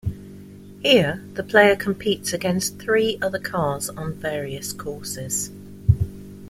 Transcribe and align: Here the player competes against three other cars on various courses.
Here 0.81 1.23
the 1.35 1.43
player 1.43 1.75
competes 1.75 2.33
against 2.33 2.79
three 2.79 3.19
other 3.21 3.37
cars 3.37 3.87
on 3.87 4.15
various 4.15 4.73
courses. 4.73 5.51